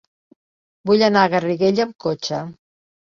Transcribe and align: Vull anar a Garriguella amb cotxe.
Vull 0.91 1.05
anar 1.09 1.25
a 1.27 1.31
Garriguella 1.33 1.85
amb 1.89 1.95
cotxe. 2.07 2.41